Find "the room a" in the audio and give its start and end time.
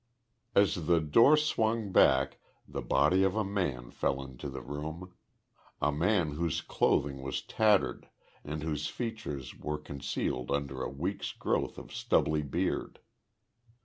4.49-5.91